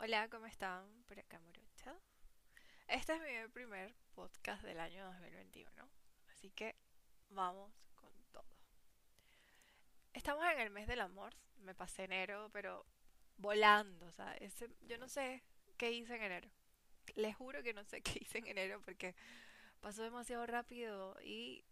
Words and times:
Hola, 0.00 0.28
¿cómo 0.28 0.46
están? 0.46 0.86
Por 1.08 1.18
acá 1.18 1.40
Morocha. 1.40 1.92
Este 2.86 3.16
es 3.16 3.20
mi 3.20 3.48
primer 3.52 3.92
podcast 4.14 4.62
del 4.62 4.78
año 4.78 5.04
2021, 5.06 5.68
así 6.28 6.50
que 6.52 6.76
vamos 7.30 7.72
con 7.96 8.12
todo. 8.30 8.46
Estamos 10.12 10.44
en 10.52 10.60
el 10.60 10.70
mes 10.70 10.86
del 10.86 11.00
amor, 11.00 11.34
me 11.56 11.74
pasé 11.74 12.04
enero, 12.04 12.48
pero 12.52 12.86
volando, 13.38 14.06
o 14.06 14.12
sea, 14.12 14.34
ese, 14.34 14.70
yo 14.82 14.98
no 14.98 15.08
sé 15.08 15.42
qué 15.76 15.90
hice 15.90 16.14
en 16.14 16.22
enero. 16.22 16.48
Les 17.16 17.34
juro 17.34 17.64
que 17.64 17.74
no 17.74 17.82
sé 17.82 18.00
qué 18.02 18.20
hice 18.20 18.38
en 18.38 18.46
enero 18.46 18.80
porque 18.84 19.16
pasó 19.80 20.04
demasiado 20.04 20.46
rápido 20.46 21.16
y 21.24 21.64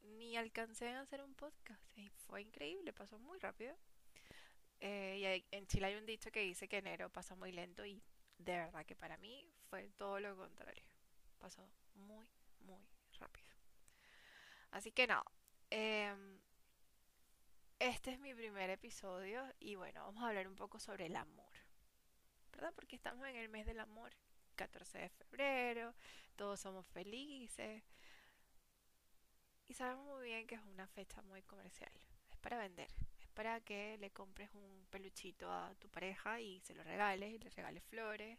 ni 0.00 0.36
alcancé 0.36 0.90
a 0.90 1.00
hacer 1.00 1.20
un 1.24 1.34
podcast. 1.34 1.82
Y 1.98 2.08
fue 2.08 2.42
increíble, 2.42 2.92
pasó 2.92 3.18
muy 3.18 3.40
rápido. 3.40 3.76
Eh, 4.86 5.42
y 5.50 5.56
en 5.56 5.66
Chile 5.66 5.86
hay 5.86 5.94
un 5.94 6.04
dicho 6.04 6.30
que 6.30 6.40
dice 6.40 6.68
que 6.68 6.76
enero 6.76 7.08
pasa 7.08 7.34
muy 7.34 7.52
lento 7.52 7.86
y 7.86 8.02
de 8.36 8.52
verdad 8.52 8.84
que 8.84 8.94
para 8.94 9.16
mí 9.16 9.50
fue 9.70 9.88
todo 9.96 10.20
lo 10.20 10.36
contrario. 10.36 10.84
Pasó 11.38 11.66
muy, 11.94 12.26
muy 12.60 12.86
rápido. 13.18 13.48
Así 14.72 14.92
que 14.92 15.06
no. 15.06 15.24
Em, 15.70 16.38
este 17.78 18.12
es 18.12 18.18
mi 18.18 18.34
primer 18.34 18.68
episodio 18.68 19.42
y 19.58 19.74
bueno, 19.74 20.04
vamos 20.04 20.22
a 20.22 20.28
hablar 20.28 20.46
un 20.46 20.54
poco 20.54 20.78
sobre 20.78 21.06
el 21.06 21.16
amor. 21.16 21.54
¿Verdad? 22.52 22.74
Porque 22.74 22.96
estamos 22.96 23.26
en 23.26 23.36
el 23.36 23.48
mes 23.48 23.64
del 23.64 23.80
amor. 23.80 24.12
14 24.54 24.98
de 24.98 25.08
febrero, 25.08 25.94
todos 26.36 26.60
somos 26.60 26.86
felices. 26.88 27.82
Y 29.66 29.72
sabemos 29.72 30.04
muy 30.04 30.26
bien 30.26 30.46
que 30.46 30.56
es 30.56 30.62
una 30.62 30.86
fecha 30.88 31.22
muy 31.22 31.42
comercial. 31.42 31.90
Es 32.30 32.36
para 32.36 32.58
vender 32.58 32.90
para 33.34 33.60
que 33.60 33.98
le 33.98 34.10
compres 34.10 34.50
un 34.54 34.86
peluchito 34.90 35.52
a 35.52 35.74
tu 35.76 35.88
pareja 35.88 36.40
y 36.40 36.60
se 36.60 36.74
lo 36.74 36.82
regales 36.84 37.32
y 37.32 37.38
le 37.38 37.50
regales 37.50 37.84
flores 37.84 38.38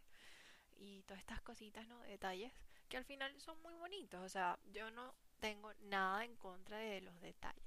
y 0.77 1.03
todas 1.03 1.19
estas 1.19 1.41
cositas, 1.41 1.87
¿no? 1.87 1.99
Detalles 2.01 2.51
que 2.89 2.97
al 2.97 3.05
final 3.05 3.33
son 3.39 3.61
muy 3.61 3.73
bonitos. 3.75 4.21
O 4.21 4.29
sea, 4.29 4.59
yo 4.71 4.89
no 4.91 5.13
tengo 5.39 5.73
nada 5.81 6.23
en 6.23 6.35
contra 6.35 6.77
de 6.77 7.01
los 7.01 7.19
detalles. 7.21 7.63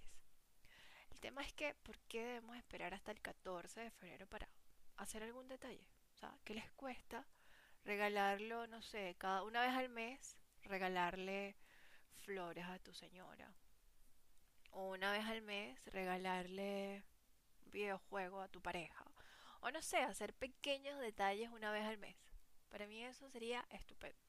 El 1.10 1.20
tema 1.20 1.42
es 1.42 1.52
que, 1.52 1.74
¿por 1.82 1.98
qué 2.02 2.24
debemos 2.24 2.56
esperar 2.56 2.94
hasta 2.94 3.10
el 3.10 3.20
14 3.20 3.80
de 3.80 3.90
febrero 3.90 4.26
para 4.26 4.48
hacer 4.96 5.22
algún 5.22 5.48
detalle? 5.48 5.86
O 6.14 6.18
sea, 6.18 6.36
¿qué 6.44 6.54
les 6.54 6.70
cuesta 6.72 7.26
regalarlo, 7.84 8.66
no 8.66 8.82
sé, 8.82 9.16
cada 9.18 9.42
una 9.42 9.62
vez 9.62 9.70
al 9.70 9.88
mes, 9.88 10.36
regalarle 10.62 11.56
flores 12.18 12.64
a 12.66 12.78
tu 12.78 12.92
señora? 12.92 13.52
O 14.70 14.90
una 14.90 15.12
vez 15.12 15.24
al 15.24 15.42
mes, 15.42 15.84
regalarle 15.86 17.02
videojuego 17.70 18.40
a 18.40 18.48
tu 18.48 18.60
pareja. 18.60 19.04
O 19.60 19.70
no 19.70 19.82
sé, 19.82 19.98
hacer 19.98 20.34
pequeños 20.34 20.98
detalles 21.00 21.50
una 21.50 21.70
vez 21.70 21.84
al 21.84 21.98
mes. 21.98 22.16
Para 22.68 22.86
mí 22.86 23.02
eso 23.04 23.28
sería 23.30 23.66
estupendo. 23.70 24.20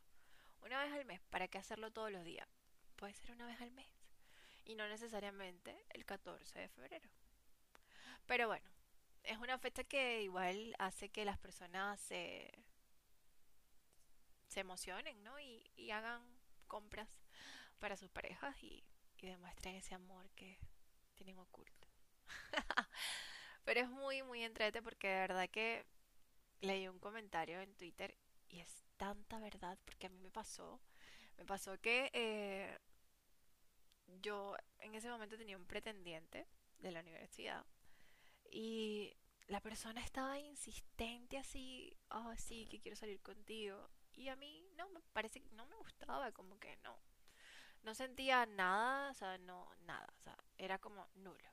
Una 0.62 0.84
vez 0.84 0.94
al 0.94 1.06
mes, 1.06 1.22
¿para 1.30 1.48
qué 1.48 1.58
hacerlo 1.58 1.92
todos 1.92 2.12
los 2.12 2.24
días? 2.24 2.48
Puede 2.96 3.14
ser 3.14 3.32
una 3.32 3.46
vez 3.46 3.60
al 3.62 3.72
mes. 3.72 3.88
Y 4.66 4.76
no 4.76 4.88
necesariamente 4.88 5.86
el 5.90 6.06
14 6.06 6.60
de 6.60 6.70
febrero. 6.70 7.10
Pero 8.26 8.48
bueno, 8.48 8.70
es 9.24 9.38
una 9.38 9.58
fecha 9.58 9.84
que 9.84 10.22
igual 10.24 10.76
hace 10.80 11.10
que 11.10 11.26
las 11.26 11.38
personas 11.38 12.00
se, 12.00 12.52
se 14.48 14.60
emocionen, 14.60 15.24
¿no? 15.24 15.40
Y, 15.40 15.92
hagan 15.92 16.22
compras 16.68 17.10
para 17.80 17.98
sus 17.98 18.12
parejas 18.12 18.56
y 18.62 18.86
demuestren 19.22 19.76
ese 19.76 19.96
amor 19.96 20.30
que 20.32 20.60
tienen 21.16 21.40
oculto. 21.40 21.88
Pero 23.64 23.82
es 23.82 23.90
muy, 23.90 24.24
muy 24.24 24.44
entrete 24.44 24.82
porque 24.82 25.08
de 25.08 25.20
verdad 25.20 25.50
que 25.50 25.86
leí 26.62 26.88
un 26.88 27.00
comentario 27.00 27.62
en 27.62 27.74
Twitter 27.76 28.16
y 28.50 28.60
es 28.60 28.84
tanta 28.98 29.40
verdad 29.40 29.78
porque 29.86 30.08
a 30.08 30.10
mí 30.10 30.20
me 30.20 30.32
pasó. 30.32 30.82
Me 31.38 31.46
pasó 31.46 31.80
que 31.80 32.10
eh, 32.14 32.78
yo 34.22 34.56
en 34.80 34.96
ese 34.96 35.10
momento 35.10 35.38
tenía 35.38 35.58
un 35.58 35.66
pretendiente 35.66 36.48
de 36.80 36.92
la 36.92 37.02
universidad 37.02 37.66
y 38.52 39.16
la 39.48 39.62
persona 39.62 40.02
estaba 40.02 40.40
insistente 40.40 41.38
así, 41.38 41.98
oh 42.10 42.34
sí, 42.38 42.68
que 42.68 42.80
quiero 42.80 42.96
salir 42.96 43.22
contigo. 43.22 43.90
Y 44.14 44.28
a 44.30 44.36
mí 44.36 44.64
no, 44.78 44.90
me 44.90 45.00
parece 45.14 45.42
que 45.42 45.50
no 45.52 45.66
me 45.66 45.76
gustaba, 45.78 46.32
como 46.32 46.60
que 46.60 46.78
no. 46.84 47.00
No 47.84 47.94
sentía 47.96 48.46
nada, 48.46 49.12
o 49.12 49.14
sea, 49.14 49.38
no, 49.40 49.68
nada, 49.86 50.08
o 50.18 50.22
sea, 50.22 50.36
era 50.58 50.78
como 50.80 51.08
nulo. 51.16 51.50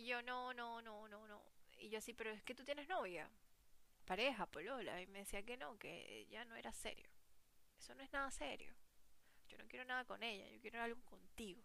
Y 0.00 0.06
yo, 0.06 0.22
no, 0.22 0.54
no, 0.54 0.80
no, 0.80 1.06
no, 1.08 1.28
no. 1.28 1.42
Y 1.76 1.90
yo 1.90 1.98
así, 1.98 2.14
pero 2.14 2.30
es 2.30 2.42
que 2.42 2.54
tú 2.54 2.64
tienes 2.64 2.88
novia, 2.88 3.30
pareja, 4.06 4.46
polola. 4.46 4.98
Y 5.02 5.06
me 5.08 5.18
decía 5.18 5.42
que 5.42 5.58
no, 5.58 5.78
que 5.78 6.26
ya 6.30 6.42
no 6.46 6.56
era 6.56 6.72
serio. 6.72 7.06
Eso 7.78 7.94
no 7.94 8.02
es 8.02 8.10
nada 8.10 8.30
serio. 8.30 8.72
Yo 9.46 9.58
no 9.58 9.68
quiero 9.68 9.84
nada 9.84 10.06
con 10.06 10.22
ella, 10.22 10.48
yo 10.48 10.58
quiero 10.62 10.80
algo 10.80 11.02
contigo. 11.04 11.62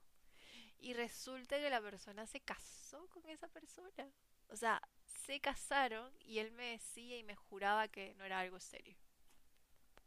Y 0.79 0.91
resulta 0.93 1.57
que 1.57 1.69
la 1.69 1.79
persona 1.79 2.27
se 2.27 2.41
casó 2.41 3.07
con 3.07 3.25
esa 3.29 3.47
persona. 3.47 4.11
O 4.49 4.57
sea, 4.57 4.81
se 5.05 5.39
casaron 5.39 6.11
y 6.19 6.39
él 6.39 6.51
me 6.51 6.71
decía 6.71 7.17
y 7.17 7.23
me 7.23 7.37
juraba 7.37 7.87
que 7.87 8.15
no 8.15 8.25
era 8.25 8.41
algo 8.41 8.59
serio. 8.59 8.97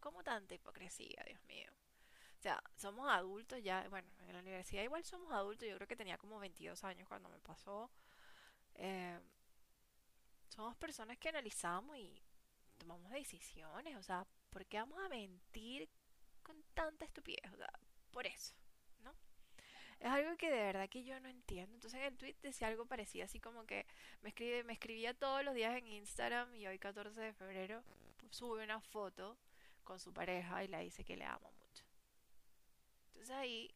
¿Cómo 0.01 0.23
tanta 0.23 0.55
hipocresía, 0.55 1.25
Dios 1.27 1.43
mío? 1.45 1.73
O 2.39 2.43
sea, 2.43 2.63
somos 2.77 3.09
adultos 3.09 3.63
ya, 3.63 3.89
bueno, 3.89 4.11
en 4.27 4.35
la 4.35 4.41
universidad 4.41 4.83
igual 4.83 5.03
somos 5.03 5.33
adultos, 5.33 5.67
yo 5.67 5.77
creo 5.77 5.89
que 5.89 5.97
tenía 5.97 6.19
como 6.19 6.39
22 6.39 6.85
años 6.85 7.09
cuando 7.09 7.31
me 7.31 7.39
pasó 7.41 7.91
eh, 8.79 9.19
somos 10.49 10.77
personas 10.77 11.19
que 11.19 11.29
analizamos 11.29 11.97
y 11.97 12.23
tomamos 12.79 13.11
decisiones. 13.13 13.97
O 13.97 14.03
sea, 14.03 14.27
¿por 14.51 14.65
qué 14.67 14.79
vamos 14.79 14.99
a 14.99 15.09
mentir 15.09 15.89
con 16.43 16.63
tanta 16.75 17.05
estupidez? 17.05 17.53
O 17.53 17.57
sea, 17.57 17.71
por 18.11 18.27
eso, 18.27 18.55
¿no? 19.01 19.15
Es 20.01 20.07
algo 20.07 20.37
que 20.37 20.51
de 20.51 20.63
verdad 20.63 20.89
que 20.89 21.05
yo 21.05 21.21
no 21.21 21.29
entiendo. 21.29 21.75
Entonces 21.75 22.01
en 22.01 22.07
el 22.07 22.17
tweet 22.17 22.37
decía 22.43 22.69
algo 22.69 22.87
parecido, 22.87 23.25
así 23.25 23.41
como 23.41 23.67
que 23.67 23.87
me, 24.23 24.31
escribe, 24.31 24.65
me 24.65 24.73
escribía 24.73 25.15
todos 25.15 25.45
los 25.45 25.55
días 25.55 25.77
en 25.77 25.87
Instagram 25.89 26.55
y 26.55 26.67
hoy 26.67 26.79
14 26.79 27.21
de 27.21 27.33
febrero 27.35 27.83
sube 28.31 28.65
una 28.65 28.81
foto 28.81 29.39
con 29.85 29.99
su 29.99 30.13
pareja 30.13 30.63
y 30.65 30.69
le 30.69 30.79
dice 30.81 31.05
que 31.05 31.17
le 31.17 31.25
amo 31.25 31.51
mucho. 31.53 31.85
Entonces 33.09 33.31
ahí 33.31 33.75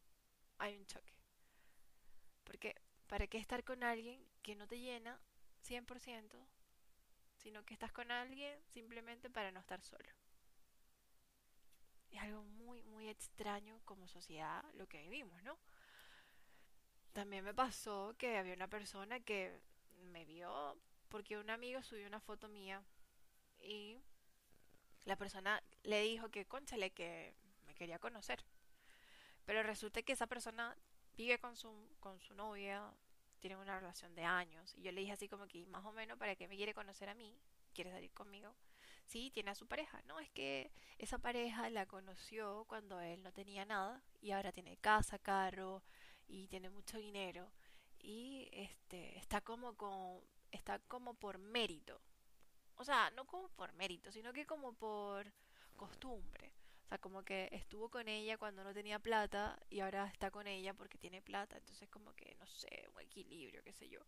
hay 0.58 0.76
un 0.76 0.86
choque. 0.86 1.12
Porque 2.44 2.74
¿Para 3.12 3.26
qué 3.26 3.36
estar 3.36 3.62
con 3.62 3.84
alguien 3.84 4.26
que 4.42 4.54
no 4.54 4.66
te 4.66 4.80
llena 4.80 5.20
100%, 5.68 6.46
sino 7.36 7.62
que 7.62 7.74
estás 7.74 7.92
con 7.92 8.10
alguien 8.10 8.58
simplemente 8.64 9.28
para 9.28 9.52
no 9.52 9.60
estar 9.60 9.82
solo? 9.82 10.08
Es 12.10 12.22
algo 12.22 12.42
muy, 12.42 12.82
muy 12.84 13.10
extraño 13.10 13.78
como 13.84 14.08
sociedad 14.08 14.64
lo 14.76 14.86
que 14.86 15.02
vivimos, 15.02 15.42
¿no? 15.42 15.58
También 17.12 17.44
me 17.44 17.52
pasó 17.52 18.14
que 18.16 18.38
había 18.38 18.54
una 18.54 18.68
persona 18.68 19.20
que 19.20 19.60
me 20.10 20.24
vio 20.24 20.80
porque 21.10 21.36
un 21.36 21.50
amigo 21.50 21.82
subió 21.82 22.06
una 22.06 22.20
foto 22.20 22.48
mía 22.48 22.82
y 23.60 24.00
la 25.04 25.16
persona 25.16 25.62
le 25.82 26.00
dijo 26.00 26.30
que, 26.30 26.46
conchale, 26.46 26.92
que 26.92 27.34
me 27.66 27.74
quería 27.74 27.98
conocer. 27.98 28.42
Pero 29.44 29.62
resulta 29.62 30.00
que 30.00 30.14
esa 30.14 30.26
persona 30.26 30.74
vive 31.16 31.38
con 31.38 31.56
su, 31.56 31.70
con 32.00 32.20
su 32.20 32.34
novia, 32.34 32.92
tienen 33.40 33.58
una 33.58 33.78
relación 33.78 34.14
de 34.14 34.24
años. 34.24 34.74
Y 34.76 34.82
yo 34.82 34.92
le 34.92 35.00
dije 35.00 35.12
así 35.12 35.28
como 35.28 35.46
que 35.46 35.66
más 35.66 35.84
o 35.84 35.92
menos 35.92 36.18
para 36.18 36.36
que 36.36 36.48
me 36.48 36.56
quiere 36.56 36.74
conocer 36.74 37.08
a 37.08 37.14
mí, 37.14 37.36
quiere 37.74 37.90
salir 37.90 38.12
conmigo. 38.12 38.54
Sí, 39.06 39.30
tiene 39.30 39.50
a 39.50 39.54
su 39.54 39.66
pareja. 39.66 40.00
No, 40.06 40.20
es 40.20 40.30
que 40.30 40.70
esa 40.98 41.18
pareja 41.18 41.68
la 41.70 41.86
conoció 41.86 42.64
cuando 42.66 43.00
él 43.00 43.22
no 43.22 43.32
tenía 43.32 43.64
nada 43.64 44.02
y 44.20 44.30
ahora 44.30 44.52
tiene 44.52 44.76
casa, 44.78 45.18
carro 45.18 45.82
y 46.26 46.46
tiene 46.48 46.70
mucho 46.70 46.98
dinero. 46.98 47.52
Y 47.98 48.48
este 48.52 49.18
está 49.18 49.40
como 49.40 49.76
con 49.76 50.20
está 50.50 50.78
como 50.80 51.14
por 51.14 51.38
mérito. 51.38 52.00
O 52.76 52.84
sea, 52.84 53.10
no 53.10 53.26
como 53.26 53.48
por 53.50 53.72
mérito, 53.74 54.12
sino 54.12 54.32
que 54.32 54.46
como 54.46 54.72
por 54.75 55.32
costumbre. 55.76 56.51
Sea, 56.92 56.98
como 56.98 57.22
que 57.22 57.48
estuvo 57.52 57.88
con 57.88 58.06
ella 58.06 58.36
cuando 58.36 58.62
no 58.62 58.74
tenía 58.74 58.98
plata 58.98 59.58
y 59.70 59.80
ahora 59.80 60.04
está 60.08 60.30
con 60.30 60.46
ella 60.46 60.74
porque 60.74 60.98
tiene 60.98 61.22
plata. 61.22 61.56
Entonces 61.56 61.88
como 61.88 62.12
que, 62.12 62.34
no 62.38 62.46
sé, 62.46 62.86
un 62.94 63.00
equilibrio, 63.00 63.62
qué 63.62 63.72
sé 63.72 63.88
yo. 63.88 64.00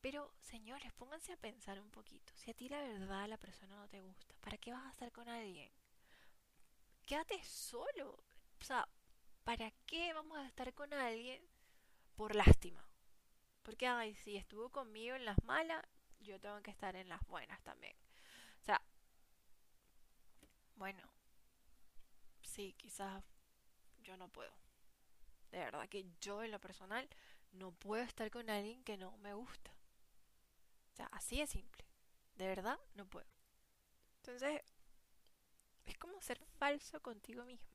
Pero, 0.00 0.32
señores, 0.40 0.94
pónganse 0.94 1.34
a 1.34 1.36
pensar 1.36 1.78
un 1.78 1.90
poquito. 1.90 2.32
Si 2.34 2.50
a 2.50 2.54
ti 2.54 2.70
la 2.70 2.80
verdad 2.80 3.28
la 3.28 3.36
persona 3.36 3.76
no 3.76 3.86
te 3.86 4.00
gusta, 4.00 4.34
¿para 4.40 4.56
qué 4.56 4.72
vas 4.72 4.86
a 4.86 4.90
estar 4.92 5.12
con 5.12 5.28
alguien? 5.28 5.70
Quédate 7.04 7.38
solo. 7.44 8.24
O 8.60 8.64
sea, 8.64 8.88
¿para 9.44 9.70
qué 9.84 10.14
vamos 10.14 10.38
a 10.38 10.46
estar 10.46 10.72
con 10.72 10.94
alguien 10.94 11.46
por 12.14 12.34
lástima? 12.34 12.88
Porque, 13.62 13.88
ay, 13.88 14.14
si 14.14 14.38
estuvo 14.38 14.70
conmigo 14.70 15.16
en 15.16 15.26
las 15.26 15.44
malas, 15.44 15.84
yo 16.20 16.40
tengo 16.40 16.62
que 16.62 16.70
estar 16.70 16.96
en 16.96 17.10
las 17.10 17.20
buenas 17.26 17.62
también. 17.62 17.94
O 18.62 18.64
sea, 18.64 18.80
bueno, 20.76 21.15
sí, 22.56 22.74
quizás 22.78 23.22
yo 24.02 24.16
no 24.16 24.28
puedo. 24.28 24.52
De 25.50 25.58
verdad 25.58 25.88
que 25.88 26.06
yo 26.20 26.42
en 26.42 26.50
lo 26.50 26.60
personal 26.60 27.08
no 27.52 27.72
puedo 27.72 28.02
estar 28.02 28.30
con 28.30 28.48
alguien 28.48 28.82
que 28.82 28.96
no 28.96 29.16
me 29.18 29.34
gusta. 29.34 29.70
O 30.92 30.96
sea, 30.96 31.06
así 31.12 31.38
de 31.38 31.46
simple. 31.46 31.84
De 32.34 32.46
verdad, 32.46 32.78
no 32.94 33.06
puedo. 33.06 33.26
Entonces, 34.18 34.62
es 35.84 35.98
como 35.98 36.20
ser 36.22 36.38
falso 36.58 37.00
contigo 37.02 37.44
mismo. 37.44 37.68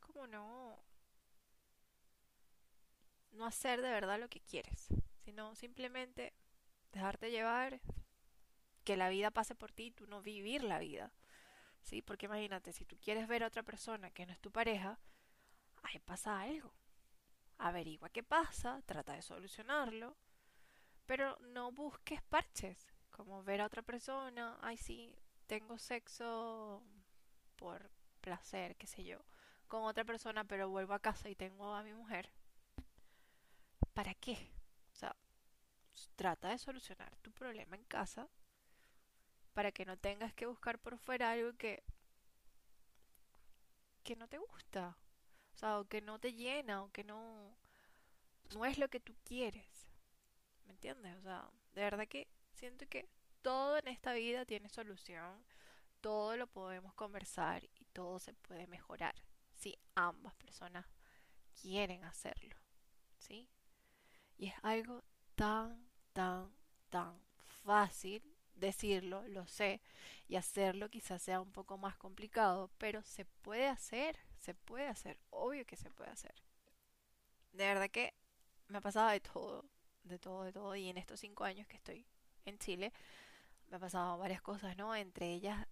Como 0.00 0.26
no 0.26 0.82
no 3.30 3.46
hacer 3.46 3.80
de 3.80 3.88
verdad 3.88 4.20
lo 4.20 4.28
que 4.28 4.40
quieres, 4.40 4.88
sino 5.24 5.54
simplemente 5.54 6.34
dejarte 6.92 7.30
llevar, 7.30 7.80
que 8.84 8.96
la 8.98 9.08
vida 9.08 9.30
pase 9.30 9.54
por 9.54 9.72
ti 9.72 9.84
y 9.84 9.90
tú 9.90 10.06
no 10.06 10.20
vivir 10.20 10.64
la 10.64 10.78
vida. 10.78 11.14
¿Sí? 11.82 12.00
Porque 12.02 12.26
imagínate, 12.26 12.72
si 12.72 12.84
tú 12.84 12.96
quieres 12.98 13.28
ver 13.28 13.42
a 13.44 13.48
otra 13.48 13.62
persona 13.62 14.10
que 14.10 14.26
no 14.26 14.32
es 14.32 14.40
tu 14.40 14.50
pareja, 14.50 14.98
ahí 15.82 15.98
pasa 15.98 16.40
algo. 16.40 16.72
Averigua 17.58 18.08
qué 18.10 18.22
pasa, 18.22 18.82
trata 18.86 19.12
de 19.14 19.22
solucionarlo, 19.22 20.16
pero 21.06 21.38
no 21.40 21.70
busques 21.72 22.22
parches, 22.22 22.86
como 23.10 23.42
ver 23.44 23.60
a 23.60 23.66
otra 23.66 23.82
persona, 23.82 24.58
ay 24.62 24.76
sí, 24.76 25.14
tengo 25.46 25.78
sexo 25.78 26.82
por 27.56 27.90
placer, 28.20 28.76
qué 28.76 28.86
sé 28.86 29.04
yo, 29.04 29.18
con 29.68 29.84
otra 29.84 30.04
persona, 30.04 30.44
pero 30.44 30.68
vuelvo 30.70 30.94
a 30.94 31.00
casa 31.00 31.28
y 31.28 31.36
tengo 31.36 31.74
a 31.74 31.82
mi 31.82 31.92
mujer. 31.92 32.32
¿Para 33.92 34.14
qué? 34.14 34.50
O 34.92 34.96
sea, 34.96 35.14
trata 36.16 36.48
de 36.48 36.58
solucionar 36.58 37.14
tu 37.16 37.30
problema 37.32 37.76
en 37.76 37.84
casa 37.84 38.28
para 39.52 39.72
que 39.72 39.84
no 39.84 39.96
tengas 39.96 40.34
que 40.34 40.46
buscar 40.46 40.78
por 40.78 40.98
fuera 40.98 41.32
algo 41.32 41.52
que 41.56 41.82
que 44.02 44.16
no 44.16 44.28
te 44.28 44.38
gusta, 44.38 44.96
o 45.54 45.56
sea, 45.56 45.78
o 45.78 45.84
que 45.84 46.00
no 46.00 46.18
te 46.18 46.32
llena, 46.32 46.82
o 46.82 46.90
que 46.90 47.04
no 47.04 47.56
no 48.54 48.64
es 48.66 48.78
lo 48.78 48.88
que 48.88 49.00
tú 49.00 49.14
quieres. 49.24 49.88
¿Me 50.64 50.72
entiendes? 50.72 51.16
O 51.18 51.22
sea, 51.22 51.48
de 51.74 51.82
verdad 51.82 52.08
que 52.08 52.28
siento 52.52 52.86
que 52.88 53.08
todo 53.42 53.78
en 53.78 53.88
esta 53.88 54.12
vida 54.12 54.44
tiene 54.44 54.68
solución, 54.68 55.44
todo 56.00 56.36
lo 56.36 56.46
podemos 56.46 56.94
conversar 56.94 57.64
y 57.76 57.84
todo 57.92 58.18
se 58.18 58.34
puede 58.34 58.66
mejorar 58.66 59.14
si 59.54 59.78
ambas 59.94 60.34
personas 60.34 60.86
quieren 61.60 62.04
hacerlo. 62.04 62.56
¿Sí? 63.18 63.48
Y 64.36 64.48
es 64.48 64.54
algo 64.62 65.02
tan, 65.36 65.88
tan, 66.12 66.52
tan 66.90 67.20
fácil 67.64 68.31
decirlo, 68.54 69.26
lo 69.28 69.46
sé, 69.46 69.80
y 70.28 70.36
hacerlo 70.36 70.88
quizás 70.88 71.22
sea 71.22 71.40
un 71.40 71.52
poco 71.52 71.78
más 71.78 71.96
complicado, 71.96 72.70
pero 72.78 73.02
se 73.02 73.24
puede 73.24 73.66
hacer, 73.68 74.18
se 74.38 74.54
puede 74.54 74.88
hacer, 74.88 75.18
obvio 75.30 75.66
que 75.66 75.76
se 75.76 75.90
puede 75.90 76.10
hacer. 76.10 76.34
De 77.52 77.64
verdad 77.66 77.90
que 77.90 78.14
me 78.68 78.78
ha 78.78 78.80
pasado 78.80 79.10
de 79.10 79.20
todo, 79.20 79.64
de 80.04 80.18
todo, 80.18 80.44
de 80.44 80.52
todo, 80.52 80.74
y 80.76 80.88
en 80.88 80.96
estos 80.96 81.20
cinco 81.20 81.44
años 81.44 81.66
que 81.66 81.76
estoy 81.76 82.06
en 82.44 82.58
Chile, 82.58 82.92
me 83.68 83.76
ha 83.76 83.80
pasado 83.80 84.18
varias 84.18 84.42
cosas, 84.42 84.76
¿no? 84.76 84.94
Entre 84.94 85.32
ellas, 85.32 85.66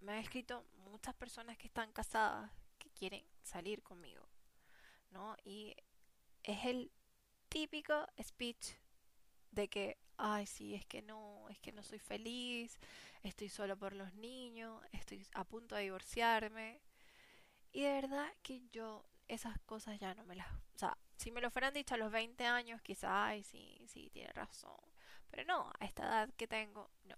me 0.00 0.12
han 0.12 0.18
escrito 0.18 0.64
muchas 0.84 1.14
personas 1.14 1.58
que 1.58 1.66
están 1.66 1.92
casadas, 1.92 2.50
que 2.78 2.90
quieren 2.90 3.24
salir 3.42 3.82
conmigo, 3.82 4.24
¿no? 5.10 5.36
Y 5.44 5.74
es 6.42 6.64
el 6.64 6.92
típico 7.48 8.06
speech 8.22 8.74
de 9.50 9.68
que, 9.68 9.98
ay, 10.16 10.46
sí, 10.46 10.74
es 10.74 10.86
que 10.86 11.02
no, 11.02 11.37
es 11.48 11.58
que 11.58 11.72
no 11.72 11.82
soy 11.82 11.98
feliz, 11.98 12.78
estoy 13.22 13.48
solo 13.48 13.76
por 13.76 13.94
los 13.94 14.14
niños, 14.14 14.82
estoy 14.92 15.26
a 15.34 15.44
punto 15.44 15.74
de 15.74 15.82
divorciarme. 15.82 16.80
Y 17.72 17.82
de 17.82 17.92
verdad 17.92 18.28
que 18.42 18.62
yo 18.70 19.04
esas 19.28 19.58
cosas 19.60 19.98
ya 19.98 20.14
no 20.14 20.24
me 20.24 20.36
las... 20.36 20.50
O 20.74 20.78
sea, 20.78 20.96
si 21.16 21.30
me 21.30 21.40
lo 21.40 21.50
fueran 21.50 21.74
dicho 21.74 21.94
a 21.94 21.98
los 21.98 22.10
20 22.10 22.44
años, 22.46 22.80
quizás, 22.82 23.10
ay, 23.12 23.42
sí, 23.42 23.78
sí, 23.86 24.10
tiene 24.10 24.32
razón. 24.32 24.80
Pero 25.30 25.44
no, 25.44 25.70
a 25.78 25.84
esta 25.84 26.04
edad 26.04 26.30
que 26.36 26.48
tengo, 26.48 26.90
no, 27.04 27.16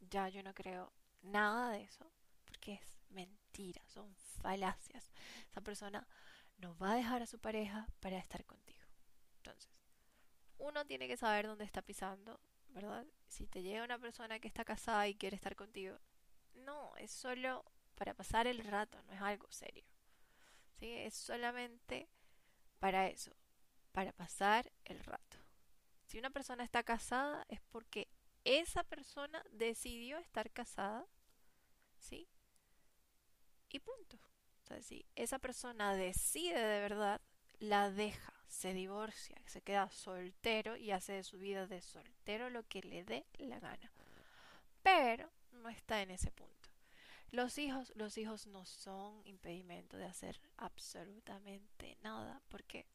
ya 0.00 0.28
yo 0.28 0.42
no 0.42 0.54
creo 0.54 0.92
nada 1.22 1.72
de 1.72 1.82
eso, 1.82 2.10
porque 2.46 2.74
es 2.74 3.00
mentira, 3.10 3.82
son 3.88 4.14
falacias. 4.14 5.10
Esa 5.50 5.60
persona 5.60 6.06
no 6.58 6.76
va 6.78 6.92
a 6.92 6.96
dejar 6.96 7.22
a 7.22 7.26
su 7.26 7.38
pareja 7.38 7.86
para 8.00 8.18
estar 8.18 8.44
contigo. 8.46 8.84
Entonces, 9.36 9.70
uno 10.58 10.86
tiene 10.86 11.08
que 11.08 11.16
saber 11.16 11.46
dónde 11.46 11.64
está 11.64 11.82
pisando, 11.82 12.40
¿verdad? 12.72 13.06
Si 13.28 13.46
te 13.46 13.62
llega 13.62 13.84
una 13.84 13.98
persona 13.98 14.38
que 14.38 14.48
está 14.48 14.64
casada 14.64 15.08
y 15.08 15.14
quiere 15.14 15.36
estar 15.36 15.56
contigo, 15.56 15.98
no, 16.54 16.96
es 16.96 17.10
solo 17.10 17.64
para 17.94 18.14
pasar 18.14 18.46
el 18.46 18.64
rato, 18.64 19.00
no 19.02 19.12
es 19.12 19.20
algo 19.20 19.50
serio. 19.50 19.84
¿Sí? 20.78 20.90
Es 20.90 21.14
solamente 21.14 22.08
para 22.78 23.08
eso, 23.08 23.32
para 23.92 24.12
pasar 24.12 24.72
el 24.84 25.00
rato. 25.00 25.38
Si 26.06 26.18
una 26.18 26.30
persona 26.30 26.64
está 26.64 26.82
casada 26.82 27.44
es 27.48 27.60
porque 27.70 28.08
esa 28.44 28.82
persona 28.84 29.42
decidió 29.52 30.18
estar 30.18 30.50
casada, 30.50 31.06
¿sí? 31.98 32.28
Y 33.68 33.78
punto. 33.80 34.16
O 34.62 34.66
sea, 34.66 34.82
si 34.82 35.06
esa 35.14 35.38
persona 35.38 35.94
decide 35.94 36.58
de 36.58 36.80
verdad, 36.80 37.20
la 37.58 37.90
deja 37.90 38.39
se 38.50 38.74
divorcia, 38.74 39.40
se 39.46 39.62
queda 39.62 39.88
soltero 39.90 40.76
y 40.76 40.90
hace 40.90 41.14
de 41.14 41.22
su 41.22 41.38
vida 41.38 41.66
de 41.66 41.80
soltero 41.80 42.50
lo 42.50 42.64
que 42.64 42.82
le 42.82 43.04
dé 43.04 43.24
la 43.38 43.60
gana. 43.60 43.92
Pero 44.82 45.30
no 45.52 45.68
está 45.68 46.02
en 46.02 46.10
ese 46.10 46.30
punto. 46.32 46.68
Los 47.30 47.58
hijos, 47.58 47.92
los 47.94 48.18
hijos 48.18 48.48
no 48.48 48.64
son 48.66 49.24
impedimento 49.24 49.96
de 49.96 50.04
hacer 50.04 50.40
absolutamente 50.56 51.96
nada, 52.02 52.42
porque 52.48 52.86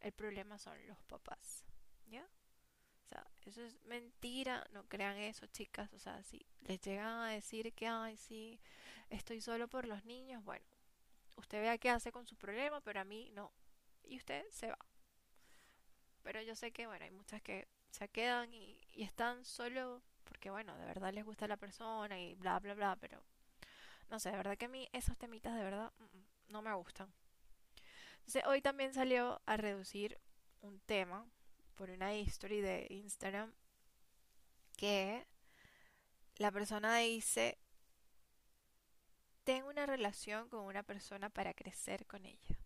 el 0.00 0.12
problema 0.12 0.58
son 0.58 0.78
los 0.86 1.02
papás. 1.02 1.64
¿Ya? 2.06 2.24
O 3.02 3.06
sea, 3.08 3.26
eso 3.46 3.62
es 3.62 3.76
mentira, 3.86 4.64
no 4.72 4.84
crean 4.84 5.16
eso, 5.16 5.46
chicas. 5.48 5.92
O 5.92 5.98
sea, 5.98 6.22
si 6.22 6.46
les 6.60 6.80
llegan 6.80 7.18
a 7.22 7.30
decir 7.30 7.72
que, 7.72 7.88
ay, 7.88 8.16
sí, 8.16 8.60
estoy 9.10 9.40
solo 9.40 9.66
por 9.66 9.86
los 9.86 10.04
niños, 10.04 10.44
bueno, 10.44 10.64
usted 11.36 11.60
vea 11.60 11.78
qué 11.78 11.90
hace 11.90 12.12
con 12.12 12.26
su 12.26 12.36
problema, 12.36 12.80
pero 12.80 13.00
a 13.00 13.04
mí 13.04 13.28
no, 13.34 13.50
y 14.06 14.16
usted 14.16 14.44
se 14.50 14.68
va. 14.68 14.78
Pero 16.22 16.40
yo 16.42 16.56
sé 16.56 16.72
que, 16.72 16.86
bueno, 16.86 17.04
hay 17.04 17.10
muchas 17.10 17.42
que 17.42 17.68
se 17.90 18.08
quedan 18.08 18.52
y, 18.54 18.80
están 18.96 19.44
solo 19.44 20.02
porque, 20.24 20.50
bueno, 20.50 20.76
de 20.76 20.86
verdad 20.86 21.12
les 21.12 21.24
gusta 21.24 21.46
la 21.46 21.56
persona 21.56 22.18
y 22.20 22.34
bla, 22.34 22.58
bla, 22.60 22.74
bla, 22.74 22.96
pero 22.96 23.22
no 24.08 24.18
sé, 24.18 24.30
de 24.30 24.36
verdad 24.36 24.56
que 24.56 24.66
a 24.66 24.68
mí 24.68 24.88
esos 24.92 25.18
temitas 25.18 25.54
de 25.54 25.62
verdad 25.62 25.92
mm, 25.98 26.04
mm, 26.04 26.24
no 26.48 26.62
me 26.62 26.72
gustan. 26.74 27.12
Entonces, 28.18 28.44
hoy 28.46 28.62
también 28.62 28.94
salió 28.94 29.42
a 29.46 29.56
reducir 29.56 30.18
un 30.62 30.80
tema 30.80 31.26
por 31.74 31.90
una 31.90 32.14
history 32.14 32.60
de 32.60 32.86
Instagram 32.88 33.52
que 34.76 35.26
la 36.36 36.50
persona 36.50 36.96
dice, 36.96 37.58
tengo 39.44 39.68
una 39.68 39.86
relación 39.86 40.48
con 40.48 40.60
una 40.64 40.82
persona 40.82 41.28
para 41.28 41.52
crecer 41.52 42.06
con 42.06 42.24
ella 42.24 42.63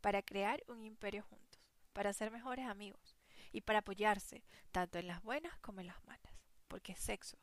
para 0.00 0.22
crear 0.22 0.62
un 0.68 0.84
imperio 0.84 1.22
juntos, 1.22 1.60
para 1.92 2.12
ser 2.12 2.30
mejores 2.30 2.66
amigos 2.66 3.16
y 3.52 3.60
para 3.62 3.80
apoyarse 3.80 4.44
tanto 4.72 4.98
en 4.98 5.06
las 5.06 5.22
buenas 5.22 5.58
como 5.60 5.80
en 5.80 5.86
las 5.88 6.02
malas, 6.04 6.32
porque 6.68 6.94
sexo 6.94 7.38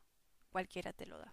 cualquiera 0.50 0.92
te 0.92 1.06
lo 1.06 1.18
da. 1.18 1.32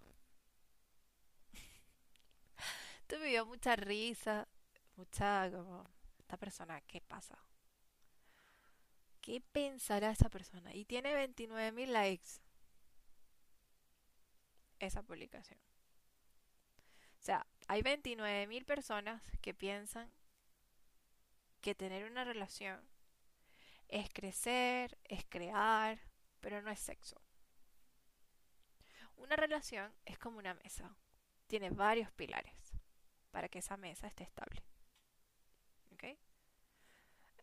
Esto 3.02 3.20
me 3.20 3.28
dio 3.28 3.46
mucha 3.46 3.76
risa, 3.76 4.48
mucha 4.96 5.50
como 5.52 5.90
esta 6.20 6.38
persona, 6.38 6.82
¿qué 6.82 7.02
pasa? 7.02 7.38
¿Qué 9.22 9.40
pensará 9.40 10.12
esa 10.12 10.30
persona? 10.30 10.74
Y 10.74 10.86
tiene 10.86 11.14
29 11.14 11.72
mil 11.72 11.94
likes 11.94 12.42
esa 14.80 15.02
publicación. 15.02 15.60
O 17.20 17.26
sea, 17.26 17.48
hay 17.68 17.82
29 17.82 18.48
mil 18.48 18.66
personas 18.66 19.22
que 19.42 19.54
piensan 19.54 20.12
que 21.64 21.74
tener 21.74 22.06
una 22.06 22.26
relación 22.26 22.80
es 23.88 24.10
crecer, 24.14 25.00
es 25.06 25.26
crear, 25.28 26.00
pero 26.42 26.62
no 26.62 26.70
es 26.70 26.80
sexo. 26.80 27.20
Una 29.16 29.36
relación 29.36 29.92
es 30.06 30.20
como 30.20 30.40
una 30.40 30.54
mesa. 30.54 30.96
Tiene 31.48 31.70
varios 31.70 32.12
pilares 32.12 32.74
para 33.32 33.48
que 33.48 33.60
esa 33.60 33.78
mesa 33.78 34.08
esté 34.08 34.24
estable. 34.24 34.62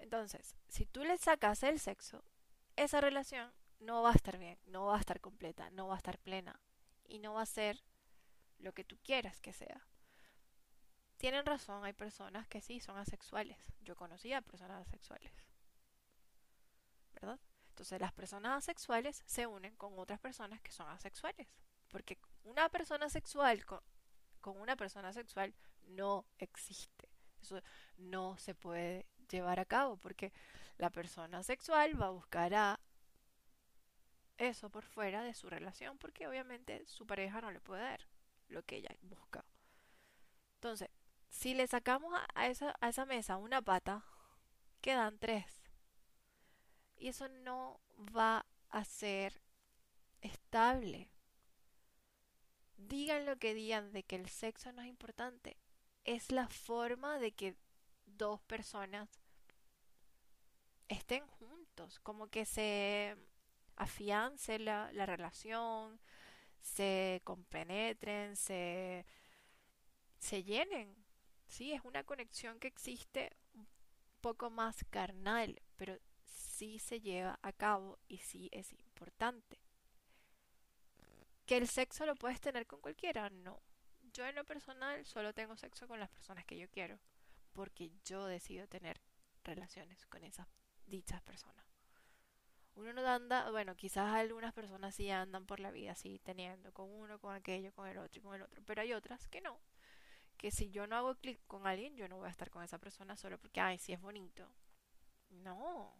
Entonces, 0.00 0.56
si 0.68 0.86
tú 0.86 1.04
le 1.04 1.18
sacas 1.18 1.62
el 1.62 1.78
sexo, 1.78 2.24
esa 2.74 3.02
relación 3.02 3.52
no 3.80 4.02
va 4.02 4.10
a 4.10 4.14
estar 4.14 4.38
bien, 4.38 4.58
no 4.66 4.86
va 4.86 4.96
a 4.96 5.00
estar 5.00 5.20
completa, 5.20 5.70
no 5.70 5.88
va 5.88 5.94
a 5.94 5.98
estar 5.98 6.18
plena 6.18 6.58
y 7.06 7.18
no 7.18 7.34
va 7.34 7.42
a 7.42 7.46
ser 7.46 7.82
lo 8.58 8.72
que 8.72 8.82
tú 8.82 8.98
quieras 9.02 9.40
que 9.40 9.52
sea 9.52 9.86
tienen 11.20 11.44
razón, 11.44 11.84
hay 11.84 11.92
personas 11.92 12.48
que 12.48 12.62
sí 12.62 12.80
son 12.80 12.96
asexuales. 12.96 13.58
Yo 13.82 13.94
conocía 13.94 14.40
personas 14.40 14.88
asexuales. 14.88 15.30
¿Verdad? 17.12 17.38
Entonces 17.68 18.00
las 18.00 18.14
personas 18.14 18.56
asexuales 18.56 19.22
se 19.26 19.46
unen 19.46 19.76
con 19.76 19.98
otras 19.98 20.18
personas 20.18 20.62
que 20.62 20.72
son 20.72 20.88
asexuales. 20.88 21.46
Porque 21.90 22.18
una 22.44 22.70
persona 22.70 23.10
sexual 23.10 23.66
con, 23.66 23.82
una 24.42 24.76
persona 24.76 25.12
sexual 25.12 25.54
no 25.88 26.24
existe. 26.38 27.10
Eso 27.42 27.60
no 27.98 28.38
se 28.38 28.54
puede 28.54 29.04
llevar 29.28 29.60
a 29.60 29.66
cabo 29.66 29.98
porque 29.98 30.32
la 30.78 30.88
persona 30.88 31.42
sexual 31.42 32.00
va 32.00 32.06
a 32.06 32.10
buscar 32.10 32.54
a 32.54 32.80
eso 34.38 34.70
por 34.70 34.86
fuera 34.86 35.22
de 35.22 35.34
su 35.34 35.50
relación 35.50 35.98
porque 35.98 36.26
obviamente 36.26 36.86
su 36.86 37.06
pareja 37.06 37.42
no 37.42 37.50
le 37.50 37.60
puede 37.60 37.82
dar 37.82 38.08
lo 38.48 38.62
que 38.62 38.76
ella 38.76 38.96
busca. 39.02 39.44
Entonces, 40.54 40.88
si 41.30 41.54
le 41.54 41.66
sacamos 41.66 42.12
a 42.34 42.48
esa, 42.48 42.76
a 42.80 42.88
esa 42.90 43.06
mesa 43.06 43.36
una 43.36 43.62
pata, 43.62 44.04
quedan 44.80 45.18
tres. 45.18 45.62
Y 46.96 47.08
eso 47.08 47.28
no 47.28 47.80
va 48.14 48.44
a 48.68 48.84
ser 48.84 49.40
estable. 50.20 51.08
Digan 52.76 53.26
lo 53.26 53.38
que 53.38 53.54
digan 53.54 53.92
de 53.92 54.02
que 54.02 54.16
el 54.16 54.28
sexo 54.28 54.72
no 54.72 54.82
es 54.82 54.88
importante. 54.88 55.56
Es 56.04 56.32
la 56.32 56.48
forma 56.48 57.18
de 57.18 57.32
que 57.32 57.56
dos 58.06 58.40
personas 58.42 59.08
estén 60.88 61.26
juntos, 61.26 62.00
como 62.00 62.28
que 62.28 62.44
se 62.44 63.16
afiance 63.76 64.58
la, 64.58 64.90
la 64.92 65.06
relación, 65.06 66.00
se 66.60 67.22
compenetren, 67.24 68.36
se 68.36 69.04
llenen. 70.44 70.94
Sí, 71.50 71.72
es 71.72 71.84
una 71.84 72.04
conexión 72.04 72.60
que 72.60 72.68
existe 72.68 73.36
un 73.54 73.66
poco 74.20 74.50
más 74.50 74.84
carnal, 74.88 75.60
pero 75.74 75.98
sí 76.24 76.78
se 76.78 77.00
lleva 77.00 77.40
a 77.42 77.52
cabo 77.52 77.98
y 78.06 78.18
sí 78.18 78.48
es 78.52 78.72
importante. 78.72 79.58
¿Que 81.46 81.56
el 81.56 81.66
sexo 81.66 82.06
lo 82.06 82.14
puedes 82.14 82.40
tener 82.40 82.68
con 82.68 82.80
cualquiera? 82.80 83.28
No. 83.30 83.60
Yo 84.12 84.24
en 84.26 84.36
lo 84.36 84.44
personal 84.44 85.04
solo 85.04 85.34
tengo 85.34 85.56
sexo 85.56 85.88
con 85.88 85.98
las 85.98 86.08
personas 86.08 86.44
que 86.44 86.56
yo 86.56 86.70
quiero, 86.70 87.00
porque 87.52 87.90
yo 88.04 88.26
decido 88.26 88.68
tener 88.68 89.00
relaciones 89.42 90.06
con 90.06 90.22
esas 90.22 90.46
dichas 90.86 91.20
personas. 91.20 91.66
Uno 92.76 92.92
no 92.92 93.04
anda, 93.04 93.50
bueno, 93.50 93.74
quizás 93.74 94.14
algunas 94.14 94.54
personas 94.54 94.94
sí 94.94 95.10
andan 95.10 95.46
por 95.46 95.58
la 95.58 95.72
vida 95.72 95.92
así, 95.92 96.20
teniendo 96.20 96.72
con 96.72 96.88
uno, 96.88 97.18
con 97.18 97.34
aquello, 97.34 97.72
con 97.72 97.88
el 97.88 97.98
otro 97.98 98.20
y 98.20 98.22
con 98.22 98.34
el 98.36 98.42
otro, 98.42 98.62
pero 98.64 98.82
hay 98.82 98.92
otras 98.92 99.26
que 99.26 99.40
no. 99.40 99.58
Que 100.40 100.50
si 100.50 100.70
yo 100.70 100.86
no 100.86 100.96
hago 100.96 101.14
clic 101.16 101.38
con 101.46 101.66
alguien, 101.66 101.96
yo 101.96 102.08
no 102.08 102.16
voy 102.16 102.28
a 102.28 102.30
estar 102.30 102.50
con 102.50 102.62
esa 102.62 102.78
persona 102.78 103.16
solo 103.16 103.38
porque, 103.38 103.60
ay, 103.60 103.78
sí 103.78 103.92
es 103.92 104.00
bonito. 104.00 104.48
No. 105.28 105.94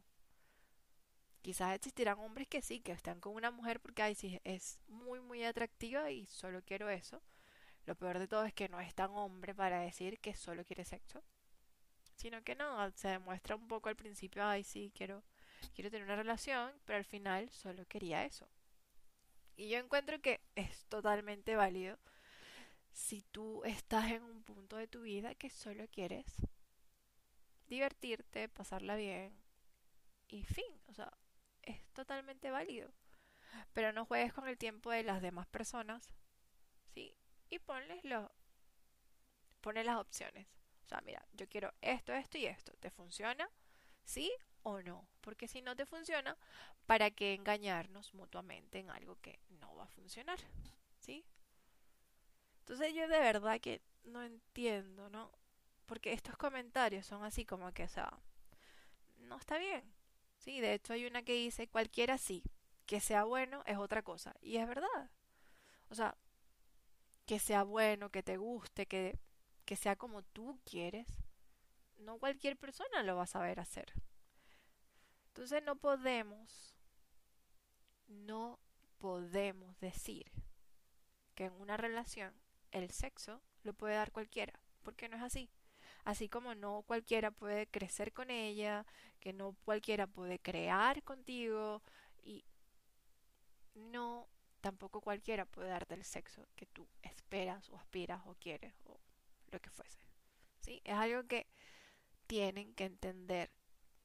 Quizás 1.42 1.75
existirán 1.75 2.18
hombres 2.18 2.49
que 2.49 2.62
sí, 2.62 2.80
que 2.80 2.92
están 2.92 3.20
con 3.20 3.35
una 3.35 3.50
mujer 3.50 3.80
porque, 3.80 4.02
ay, 4.02 4.14
sí, 4.14 4.40
es 4.44 4.80
muy, 4.88 5.20
muy 5.20 5.44
atractiva 5.44 6.11
y 6.11 6.26
solo 6.26 6.62
quiero 6.64 6.88
eso. 6.88 7.23
Lo 7.87 7.94
peor 7.97 8.18
de 8.18 8.28
todo 8.28 8.44
es 8.44 8.54
que 8.54 8.68
no 8.68 8.80
es 8.80 8.94
tan 8.94 9.11
hombre 9.12 9.54
para 9.54 9.80
decir 9.80 10.18
que 10.20 10.35
solo 10.35 10.64
quiere 10.64 10.85
sexo 10.85 11.23
sino 12.20 12.44
que 12.44 12.54
no, 12.54 12.90
se 12.92 13.09
demuestra 13.09 13.56
un 13.56 13.66
poco 13.66 13.88
al 13.88 13.97
principio, 13.97 14.44
ay, 14.44 14.62
sí, 14.62 14.92
quiero, 14.94 15.23
quiero 15.75 15.90
tener 15.90 16.04
una 16.04 16.16
relación, 16.16 16.70
pero 16.85 16.99
al 16.99 17.04
final 17.06 17.49
solo 17.49 17.87
quería 17.87 18.26
eso. 18.26 18.47
Y 19.56 19.70
yo 19.70 19.78
encuentro 19.78 20.20
que 20.20 20.40
es 20.54 20.85
totalmente 20.87 21.56
válido 21.56 21.99
si 22.92 23.23
tú 23.23 23.64
estás 23.64 24.11
en 24.11 24.23
un 24.23 24.42
punto 24.42 24.76
de 24.76 24.88
tu 24.88 25.02
vida 25.02 25.35
que 25.35 25.50
solo 25.50 25.87
quieres 25.88 26.26
divertirte, 27.66 28.49
pasarla 28.49 28.97
bien 28.97 29.32
y 30.28 30.44
fin, 30.44 30.80
o 30.88 30.94
sea, 30.94 31.12
es 31.62 31.82
totalmente 31.92 32.50
válido. 32.50 32.92
Pero 33.73 33.92
no 33.92 34.04
juegues 34.04 34.32
con 34.32 34.49
el 34.49 34.59
tiempo 34.59 34.90
de 34.90 35.02
las 35.02 35.23
demás 35.23 35.47
personas, 35.49 36.12
¿sí? 36.94 37.16
Y 37.49 37.59
ponles 37.59 38.04
lo, 38.04 38.30
ponle 39.61 39.85
las 39.85 39.97
opciones. 39.97 40.47
O 40.85 40.88
sea, 40.88 41.00
mira, 41.02 41.25
yo 41.32 41.49
quiero 41.49 41.73
esto, 41.80 42.12
esto 42.12 42.38
y 42.38 42.47
esto. 42.47 42.73
¿Te 42.80 42.90
funciona? 42.90 43.49
¿Sí 44.04 44.32
o 44.62 44.82
no? 44.82 45.09
Porque 45.20 45.49
si 45.49 45.62
no 45.62 45.76
te 45.76 45.87
funciona, 45.87 46.37
¿para 46.87 47.11
qué 47.11 47.35
engañarnos 47.35 48.14
mutuamente 48.14 48.78
en 48.78 48.90
algo 48.90 49.16
que 49.20 49.40
no 49.61 49.75
va 49.76 49.85
a 49.85 49.88
funcionar? 49.88 50.38
¿Sí? 50.99 51.25
Entonces 52.71 52.95
yo 52.95 53.09
de 53.09 53.19
verdad 53.19 53.61
que 53.61 53.83
no 54.05 54.23
entiendo, 54.23 55.11
¿no? 55.11 55.33
Porque 55.87 56.12
estos 56.12 56.37
comentarios 56.37 57.05
son 57.05 57.25
así 57.25 57.45
como 57.45 57.73
que, 57.73 57.83
o 57.83 57.89
sea, 57.89 58.17
no 59.19 59.37
está 59.37 59.59
bien. 59.59 59.83
Sí, 60.37 60.61
de 60.61 60.75
hecho 60.75 60.93
hay 60.93 61.05
una 61.05 61.25
que 61.25 61.33
dice, 61.33 61.67
cualquiera 61.67 62.17
sí, 62.17 62.45
que 62.87 63.00
sea 63.00 63.25
bueno 63.25 63.65
es 63.67 63.77
otra 63.77 64.03
cosa. 64.03 64.37
Y 64.41 64.59
es 64.59 64.69
verdad. 64.69 65.11
O 65.89 65.97
sea, 65.97 66.17
que 67.27 67.41
sea 67.41 67.65
bueno, 67.65 68.11
que 68.11 68.23
te 68.23 68.37
guste, 68.37 68.87
que 68.87 69.19
que 69.65 69.75
sea 69.75 69.97
como 69.97 70.23
tú 70.23 70.61
quieres, 70.65 71.09
no 71.99 72.19
cualquier 72.19 72.57
persona 72.57 73.03
lo 73.03 73.17
va 73.17 73.25
a 73.25 73.27
saber 73.27 73.59
hacer. 73.59 73.93
Entonces 75.27 75.61
no 75.65 75.75
podemos, 75.75 76.77
no 78.07 78.61
podemos 78.99 79.77
decir 79.81 80.31
que 81.35 81.47
en 81.47 81.53
una 81.55 81.77
relación 81.77 82.33
el 82.73 82.91
sexo 82.91 83.41
lo 83.62 83.75
puede 83.75 83.95
dar 83.95 84.12
cualquiera, 84.12 84.61
porque 84.83 85.09
no 85.09 85.17
es 85.17 85.23
así. 85.23 85.50
Así 86.05 86.29
como 86.29 86.55
no 86.55 86.83
cualquiera 86.83 87.31
puede 87.31 87.67
crecer 87.67 88.12
con 88.12 88.31
ella, 88.31 88.87
que 89.19 89.33
no 89.33 89.55
cualquiera 89.65 90.07
puede 90.07 90.39
crear 90.39 91.03
contigo 91.03 91.83
y 92.23 92.45
no 93.75 94.29
tampoco 94.61 95.00
cualquiera 95.00 95.45
puede 95.47 95.69
darte 95.69 95.95
el 95.95 96.05
sexo 96.05 96.47
que 96.57 96.67
tú 96.67 96.87
esperas 97.03 97.69
o 97.71 97.77
aspiras 97.77 98.23
o 98.27 98.35
quieres 98.35 98.75
o 98.85 98.99
lo 99.50 99.61
que 99.61 99.71
fuese. 99.71 99.99
¿sí? 100.61 100.81
Es 100.85 100.95
algo 100.95 101.27
que 101.27 101.47
tienen 102.27 102.75
que 102.75 102.85
entender. 102.85 103.50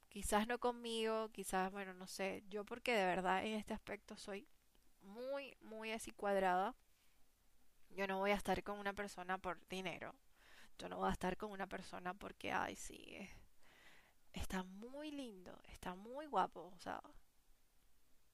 Quizás 0.09 0.47
no 0.47 0.59
conmigo, 0.59 1.29
quizás, 1.31 1.71
bueno, 1.71 1.93
no 1.93 2.07
sé, 2.07 2.43
yo 2.49 2.65
porque 2.65 2.93
de 2.93 3.05
verdad 3.05 3.45
en 3.45 3.53
este 3.53 3.73
aspecto 3.73 4.15
soy 4.17 4.47
muy, 5.01 5.55
muy 5.61 5.91
así 5.91 6.11
cuadrada. 6.11 6.75
Yo 7.95 8.07
no 8.07 8.19
voy 8.19 8.31
a 8.31 8.35
estar 8.35 8.63
con 8.63 8.79
una 8.79 8.93
persona 8.93 9.37
por 9.37 9.65
dinero. 9.67 10.13
Yo 10.77 10.89
no 10.89 10.97
voy 10.97 11.09
a 11.09 11.13
estar 11.13 11.37
con 11.37 11.51
una 11.51 11.67
persona 11.67 12.13
porque, 12.13 12.51
ay, 12.51 12.75
sí, 12.75 13.17
está 14.33 14.63
muy 14.63 15.11
lindo, 15.11 15.57
está 15.69 15.95
muy 15.95 16.25
guapo, 16.27 16.71
o 16.75 16.79
sea, 16.79 17.01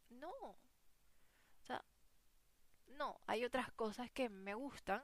no. 0.10 0.32
O 0.32 1.64
sea, 1.64 1.84
no, 2.98 3.20
hay 3.28 3.46
otras 3.46 3.72
cosas 3.74 4.10
que 4.12 4.30
me 4.30 4.54
gustan 4.56 5.04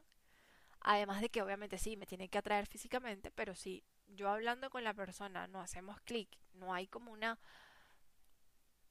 Además 0.81 1.21
de 1.21 1.29
que 1.29 1.41
obviamente 1.41 1.77
sí, 1.77 1.97
me 1.97 2.05
tiene 2.05 2.29
que 2.29 2.37
atraer 2.37 2.65
físicamente, 2.65 3.31
pero 3.31 3.55
si 3.55 3.83
yo 4.07 4.29
hablando 4.29 4.69
con 4.69 4.83
la 4.83 4.93
persona 4.93 5.47
no 5.47 5.59
hacemos 5.59 5.99
clic, 6.01 6.29
no 6.53 6.73
hay 6.73 6.87
como 6.87 7.11
una... 7.11 7.39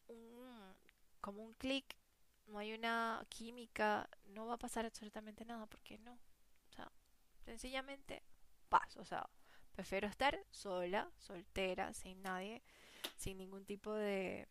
Un, 0.08 0.74
como 1.20 1.42
un 1.42 1.54
clic, 1.54 1.96
no 2.46 2.58
hay 2.58 2.72
una 2.72 3.24
química, 3.28 4.08
no 4.26 4.46
va 4.46 4.54
a 4.54 4.58
pasar 4.58 4.86
absolutamente 4.86 5.44
nada, 5.44 5.66
porque 5.66 5.98
no. 5.98 6.14
O 6.14 6.72
sea, 6.72 6.90
sencillamente 7.44 8.22
paso, 8.68 9.00
o 9.00 9.04
sea, 9.04 9.28
prefiero 9.72 10.08
estar 10.08 10.38
sola, 10.50 11.10
soltera, 11.18 11.92
sin 11.92 12.22
nadie, 12.22 12.62
sin 13.16 13.38
ningún 13.38 13.64
tipo 13.64 13.92
de 13.94 14.48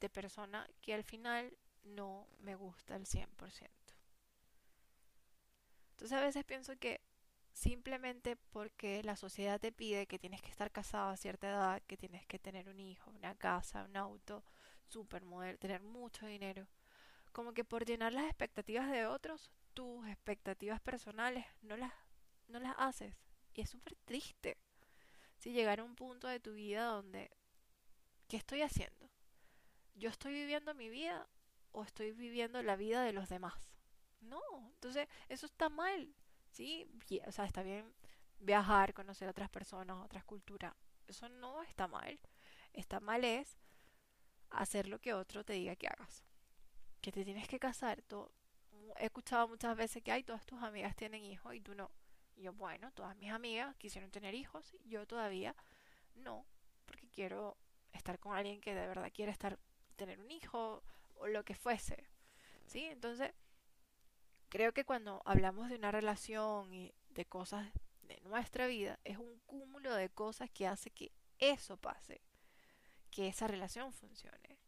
de 0.00 0.10
persona 0.10 0.68
que 0.82 0.92
al 0.92 1.02
final 1.02 1.56
no 1.84 2.28
me 2.40 2.54
gusta 2.56 2.94
al 2.94 3.06
100%. 3.06 3.70
Entonces 5.92 6.18
a 6.18 6.20
veces 6.20 6.44
pienso 6.44 6.76
que 6.76 7.00
simplemente 7.52 8.36
porque 8.36 9.02
la 9.02 9.16
sociedad 9.16 9.60
te 9.60 9.72
pide 9.72 10.06
que 10.06 10.18
tienes 10.18 10.42
que 10.42 10.50
estar 10.50 10.70
casado 10.70 11.10
a 11.10 11.16
cierta 11.16 11.48
edad, 11.48 11.82
que 11.86 11.96
tienes 11.96 12.26
que 12.26 12.38
tener 12.38 12.68
un 12.68 12.80
hijo, 12.80 13.10
una 13.12 13.34
casa, 13.34 13.84
un 13.84 13.96
auto, 13.96 14.44
supermodelo, 14.88 15.58
tener 15.58 15.82
mucho 15.82 16.26
dinero, 16.26 16.66
como 17.32 17.52
que 17.52 17.64
por 17.64 17.84
llenar 17.84 18.12
las 18.12 18.26
expectativas 18.26 18.90
de 18.90 19.06
otros, 19.06 19.50
tus 19.74 20.06
expectativas 20.06 20.80
personales 20.80 21.44
no 21.62 21.76
las, 21.76 21.92
no 22.48 22.60
las 22.60 22.74
haces. 22.78 23.14
Y 23.54 23.60
es 23.60 23.70
súper 23.70 23.96
triste. 24.04 24.56
Si 25.36 25.52
llegar 25.52 25.80
a 25.80 25.84
un 25.84 25.96
punto 25.96 26.28
de 26.28 26.40
tu 26.40 26.52
vida 26.52 26.84
donde, 26.86 27.30
¿qué 28.28 28.36
estoy 28.36 28.62
haciendo? 28.62 29.10
¿Yo 29.94 30.10
estoy 30.10 30.32
viviendo 30.32 30.74
mi 30.74 30.88
vida 30.88 31.28
o 31.72 31.82
estoy 31.82 32.12
viviendo 32.12 32.62
la 32.62 32.76
vida 32.76 33.02
de 33.02 33.12
los 33.12 33.28
demás? 33.28 33.54
No, 34.20 34.40
entonces 34.74 35.08
eso 35.28 35.46
está 35.46 35.68
mal, 35.68 36.14
¿sí? 36.50 36.88
O 37.26 37.32
sea, 37.32 37.44
está 37.44 37.62
bien 37.62 37.92
viajar, 38.38 38.94
conocer 38.94 39.28
a 39.28 39.32
otras 39.32 39.50
personas, 39.50 40.04
otras 40.04 40.24
culturas. 40.24 40.74
Eso 41.06 41.28
no 41.28 41.62
está 41.62 41.86
mal. 41.88 42.18
Está 42.72 43.00
mal 43.00 43.24
es 43.24 43.58
hacer 44.56 44.88
lo 44.88 45.00
que 45.00 45.14
otro 45.14 45.44
te 45.44 45.54
diga 45.54 45.76
que 45.76 45.88
hagas. 45.88 46.22
Que 47.00 47.12
te 47.12 47.24
tienes 47.24 47.48
que 47.48 47.58
casar. 47.58 48.02
He 48.96 49.06
escuchado 49.06 49.48
muchas 49.48 49.76
veces 49.76 50.02
que 50.02 50.12
hay 50.12 50.22
todas 50.22 50.46
tus 50.46 50.62
amigas 50.62 50.96
tienen 50.96 51.24
hijos 51.24 51.54
y 51.54 51.60
tú 51.60 51.74
no. 51.74 51.90
Y 52.36 52.42
yo, 52.42 52.52
bueno, 52.52 52.90
todas 52.92 53.16
mis 53.16 53.30
amigas 53.30 53.76
quisieron 53.76 54.10
tener 54.10 54.34
hijos, 54.34 54.74
y 54.82 54.90
yo 54.90 55.06
todavía 55.06 55.54
no, 56.16 56.44
porque 56.84 57.08
quiero 57.08 57.56
estar 57.92 58.18
con 58.18 58.34
alguien 58.36 58.60
que 58.60 58.74
de 58.74 58.86
verdad 58.88 59.12
quiere 59.14 59.30
estar 59.30 59.58
tener 59.94 60.18
un 60.18 60.30
hijo 60.30 60.82
o 61.14 61.28
lo 61.28 61.44
que 61.44 61.54
fuese. 61.54 62.08
¿Sí? 62.66 62.84
Entonces, 62.86 63.32
Creo 64.54 64.72
que 64.72 64.84
cuando 64.84 65.20
hablamos 65.24 65.68
de 65.68 65.74
una 65.74 65.90
relación 65.90 66.72
y 66.72 66.94
de 67.10 67.24
cosas 67.24 67.66
de 68.02 68.20
nuestra 68.20 68.68
vida, 68.68 69.00
es 69.02 69.18
un 69.18 69.40
cúmulo 69.46 69.92
de 69.92 70.10
cosas 70.10 70.48
que 70.48 70.68
hace 70.68 70.90
que 70.90 71.10
eso 71.40 71.76
pase, 71.76 72.20
que 73.14 73.28
esa 73.28 73.46
relación 73.46 73.92
funcione, 73.92 74.58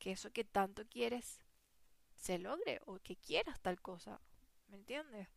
que 0.00 0.10
eso 0.10 0.32
que 0.32 0.42
tanto 0.42 0.84
quieres 0.88 1.38
se 2.16 2.40
logre 2.40 2.80
o 2.86 2.98
que 2.98 3.14
quieras 3.14 3.60
tal 3.60 3.80
cosa. 3.80 4.20
¿Me 4.66 4.78
entiendes? 4.78 5.28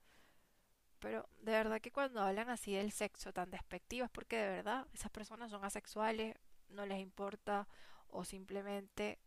Pero 0.97 1.29
de 1.37 1.51
verdad 1.51 1.79
que 1.79 1.91
cuando 1.91 2.19
hablan 2.19 2.49
así 2.49 2.73
del 2.73 2.91
sexo 2.91 3.31
tan 3.31 3.51
despectivo 3.51 4.05
es 4.05 4.11
porque 4.11 4.37
de 4.37 4.49
verdad 4.49 4.87
esas 4.91 5.11
personas 5.11 5.51
son 5.51 5.63
asexuales, 5.63 6.35
no 6.69 6.87
les 6.87 6.99
importa 6.99 7.67
o 8.07 8.25
simplemente 8.25 9.19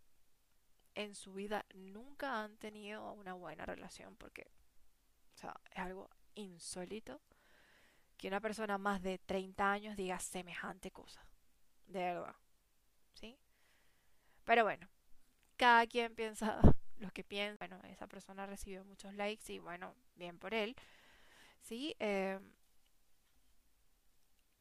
en 0.97 1.15
su 1.15 1.33
vida 1.33 1.65
nunca 1.73 2.43
han 2.43 2.57
tenido 2.57 3.13
una 3.13 3.35
buena 3.35 3.65
relación 3.65 4.17
porque 4.17 4.51
es 5.37 5.45
algo 5.77 6.11
insólito 6.35 7.21
que 8.17 8.27
una 8.27 8.41
persona 8.41 8.77
más 8.77 9.01
de 9.03 9.19
30 9.19 9.71
años 9.71 9.97
diga 9.97 10.19
semejante 10.19 10.91
cosa. 10.91 11.25
De 11.87 12.01
verdad. 12.01 12.35
Pero 14.51 14.65
bueno, 14.65 14.89
cada 15.57 15.87
quien 15.87 16.13
piensa 16.13 16.61
lo 16.99 17.13
que 17.13 17.23
piensa. 17.23 17.57
Bueno, 17.69 17.81
esa 17.85 18.09
persona 18.09 18.47
recibió 18.47 18.85
muchos 18.85 19.15
likes 19.15 19.53
y 19.53 19.61
bueno, 19.61 19.95
bien 20.17 20.41
por 20.41 20.55
él. 20.55 20.75
Sí, 21.61 21.95
eh, 22.01 22.41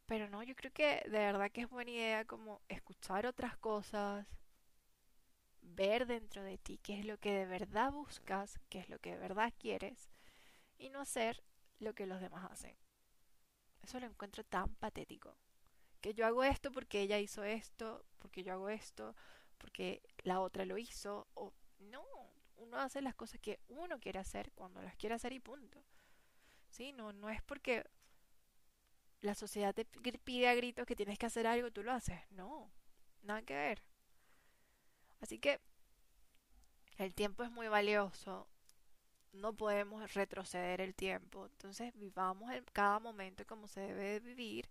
pero 0.05 0.29
no, 0.29 0.43
yo 0.43 0.55
creo 0.55 0.72
que 0.72 1.01
de 1.05 1.17
verdad 1.17 1.50
que 1.50 1.62
es 1.62 1.69
buena 1.72 1.89
idea 1.89 2.24
como 2.25 2.62
escuchar 2.67 3.25
otras 3.25 3.58
cosas, 3.58 4.27
ver 5.63 6.05
dentro 6.05 6.43
de 6.43 6.60
ti 6.60 6.77
qué 6.84 7.00
es 7.00 7.05
lo 7.05 7.17
que 7.17 7.34
de 7.34 7.48
verdad 7.48 7.91
buscas, 7.91 8.60
qué 8.69 8.77
es 8.77 8.89
lo 8.89 9.00
que 9.00 9.13
de 9.13 9.17
verdad 9.17 9.51
quieres 9.58 10.12
y 10.77 10.91
no 10.91 11.01
hacer 11.01 11.43
lo 11.79 11.96
que 11.96 12.05
los 12.05 12.22
demás 12.22 12.48
hacen. 12.51 12.75
Eso 13.81 14.00
lo 14.00 14.05
encuentro 14.05 14.43
tan 14.43 14.69
patético. 14.75 15.36
Que 16.00 16.13
yo 16.13 16.27
hago 16.27 16.43
esto 16.43 16.72
porque 16.72 17.01
ella 17.01 17.17
hizo 17.17 17.43
esto, 17.43 18.05
porque 18.19 18.43
yo 18.43 18.53
hago 18.53 18.69
esto, 18.69 19.15
porque 19.59 20.01
la 20.23 20.39
otra 20.39 20.65
lo 20.65 20.79
hizo. 20.79 21.27
O 21.35 21.53
no, 21.79 22.03
uno 22.57 22.77
hace 22.77 23.01
las 23.01 23.13
cosas 23.13 23.39
que 23.39 23.59
uno 23.67 23.99
quiere 23.99 24.17
hacer 24.19 24.51
cuando 24.53 24.81
las 24.81 24.95
quiere 24.95 25.15
hacer 25.15 25.33
y 25.33 25.39
punto. 25.39 25.83
¿Sí? 26.71 26.91
No, 26.93 27.13
no 27.13 27.29
es 27.29 27.41
porque 27.43 27.85
la 29.21 29.35
sociedad 29.35 29.75
te 29.75 29.85
pide 29.85 30.47
a 30.47 30.55
gritos 30.55 30.85
que 30.85 30.95
tienes 30.95 31.19
que 31.19 31.25
hacer 31.25 31.45
algo, 31.45 31.71
tú 31.71 31.83
lo 31.83 31.91
haces. 31.91 32.19
No, 32.31 32.71
nada 33.21 33.41
que 33.43 33.53
ver. 33.53 33.83
Así 35.19 35.39
que 35.39 35.59
el 36.97 37.13
tiempo 37.13 37.43
es 37.43 37.51
muy 37.51 37.67
valioso. 37.67 38.47
No 39.31 39.53
podemos 39.53 40.13
retroceder 40.13 40.81
el 40.81 40.95
tiempo. 40.95 41.45
Entonces 41.45 41.93
vivamos 41.95 42.51
en 42.51 42.63
cada 42.73 42.99
momento 42.99 43.45
como 43.45 43.67
se 43.67 43.81
debe 43.81 44.19
vivir, 44.19 44.69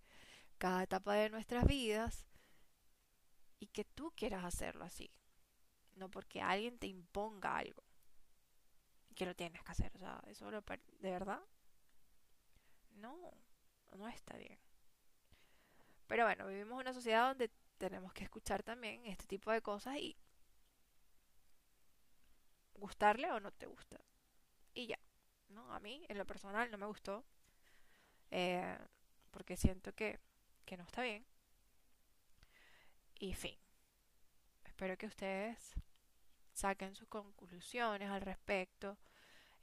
cada 0.58 0.82
etapa 0.82 1.14
de 1.14 1.30
nuestras 1.30 1.66
vidas 1.66 2.27
y 3.58 3.66
que 3.68 3.84
tú 3.84 4.12
quieras 4.16 4.44
hacerlo 4.44 4.84
así. 4.84 5.10
No 5.96 6.10
porque 6.10 6.40
alguien 6.40 6.78
te 6.78 6.86
imponga 6.86 7.56
algo 7.56 7.82
que 9.14 9.26
lo 9.26 9.34
tienes 9.34 9.62
que 9.62 9.72
hacer. 9.72 9.92
O 9.96 9.98
sea, 9.98 10.22
eso 10.28 10.50
lo, 10.50 10.62
de 10.62 11.10
verdad 11.10 11.40
no, 12.96 13.16
no 13.96 14.08
está 14.08 14.36
bien. 14.36 14.58
Pero 16.06 16.24
bueno, 16.24 16.46
vivimos 16.46 16.80
una 16.80 16.94
sociedad 16.94 17.28
donde 17.28 17.50
tenemos 17.78 18.12
que 18.12 18.24
escuchar 18.24 18.62
también 18.62 19.04
este 19.06 19.26
tipo 19.26 19.50
de 19.50 19.60
cosas 19.60 19.96
y 19.96 20.16
gustarle 22.74 23.30
o 23.30 23.40
no 23.40 23.52
te 23.52 23.66
gusta. 23.66 24.00
Y 24.74 24.86
ya, 24.86 24.98
¿no? 25.48 25.72
A 25.72 25.80
mí, 25.80 26.04
en 26.08 26.18
lo 26.18 26.26
personal, 26.26 26.70
no 26.70 26.78
me 26.78 26.86
gustó. 26.86 27.24
Eh, 28.30 28.78
porque 29.30 29.56
siento 29.56 29.92
que, 29.94 30.18
que 30.64 30.76
no 30.76 30.84
está 30.84 31.02
bien. 31.02 31.24
Y 33.18 33.34
fin. 33.34 33.56
Espero 34.64 34.96
que 34.96 35.06
ustedes 35.06 35.74
saquen 36.52 36.94
sus 36.94 37.08
conclusiones 37.08 38.10
al 38.10 38.20
respecto. 38.20 38.96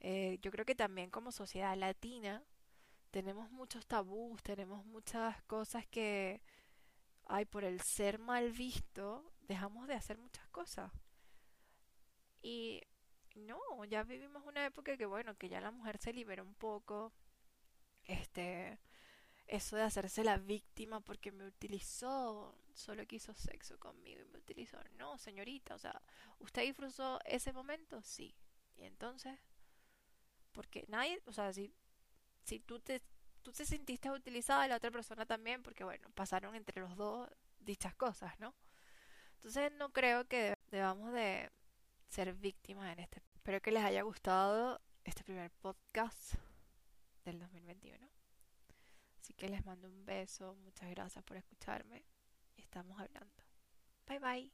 Eh, 0.00 0.38
yo 0.42 0.50
creo 0.50 0.64
que 0.64 0.74
también 0.74 1.10
como 1.10 1.32
sociedad 1.32 1.76
latina 1.76 2.42
tenemos 3.10 3.50
muchos 3.50 3.86
tabús, 3.86 4.42
tenemos 4.42 4.84
muchas 4.84 5.42
cosas 5.44 5.86
que, 5.86 6.42
ay, 7.26 7.46
por 7.46 7.64
el 7.64 7.80
ser 7.80 8.18
mal 8.18 8.52
visto, 8.52 9.32
dejamos 9.40 9.88
de 9.88 9.94
hacer 9.94 10.18
muchas 10.18 10.46
cosas. 10.48 10.92
Y 12.42 12.82
no, 13.34 13.58
ya 13.86 14.02
vivimos 14.02 14.44
una 14.44 14.66
época 14.66 14.96
que, 14.96 15.06
bueno, 15.06 15.34
que 15.36 15.48
ya 15.48 15.60
la 15.60 15.70
mujer 15.70 15.98
se 15.98 16.12
libera 16.12 16.42
un 16.42 16.54
poco. 16.54 17.12
Este, 18.04 18.78
eso 19.46 19.76
de 19.76 19.82
hacerse 19.82 20.24
la 20.24 20.38
víctima 20.38 21.00
porque 21.00 21.32
me 21.32 21.46
utilizó, 21.46 22.58
solo 22.74 23.06
quiso 23.06 23.32
sexo 23.34 23.78
conmigo 23.78 24.20
y 24.20 24.32
me 24.32 24.38
utilizó. 24.38 24.78
No, 24.98 25.18
señorita, 25.18 25.74
o 25.74 25.78
sea, 25.78 26.00
¿usted 26.40 26.62
disfrutó 26.62 27.20
ese 27.24 27.52
momento? 27.52 28.02
Sí. 28.02 28.34
Y 28.76 28.84
entonces, 28.84 29.38
porque 30.52 30.84
nadie, 30.88 31.22
o 31.26 31.32
sea, 31.32 31.52
si 31.52 31.72
si 32.46 32.60
tú 32.60 32.78
te, 32.78 33.02
tú 33.42 33.52
te 33.52 33.66
sentiste 33.66 34.10
utilizada, 34.10 34.68
la 34.68 34.76
otra 34.76 34.90
persona 34.90 35.26
también, 35.26 35.62
porque 35.62 35.84
bueno, 35.84 36.08
pasaron 36.14 36.54
entre 36.54 36.80
los 36.80 36.96
dos 36.96 37.28
dichas 37.58 37.94
cosas, 37.94 38.38
¿no? 38.38 38.54
Entonces 39.36 39.72
no 39.72 39.92
creo 39.92 40.26
que 40.26 40.56
debamos 40.70 41.12
de 41.12 41.50
ser 42.08 42.32
víctimas 42.34 42.92
en 42.92 43.00
este. 43.00 43.20
Espero 43.34 43.60
que 43.60 43.72
les 43.72 43.84
haya 43.84 44.02
gustado 44.02 44.80
este 45.04 45.24
primer 45.24 45.50
podcast 45.50 46.34
del 47.24 47.40
2021. 47.40 48.15
Así 49.26 49.34
que 49.34 49.48
les 49.48 49.66
mando 49.66 49.88
un 49.88 50.04
beso, 50.06 50.54
muchas 50.54 50.88
gracias 50.90 51.24
por 51.24 51.36
escucharme 51.36 52.04
y 52.54 52.60
estamos 52.60 52.96
hablando. 53.00 53.42
Bye 54.06 54.20
bye. 54.20 54.52